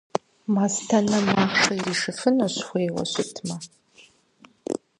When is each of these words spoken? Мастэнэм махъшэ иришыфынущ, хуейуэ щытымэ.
Мастэнэм 0.53 1.25
махъшэ 1.35 1.73
иришыфынущ, 1.77 2.55
хуейуэ 2.65 3.03
щытымэ. 3.11 3.55